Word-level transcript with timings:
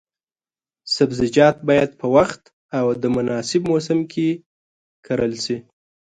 سبزیجات 0.95 1.57
باید 1.67 1.91
په 1.99 2.07
وخت 2.15 2.41
او 2.77 2.85
د 3.01 3.03
مناسب 3.15 3.61
موسم 3.71 3.99
کې 4.11 4.27
کرل 5.05 5.33
شي. 5.43 5.57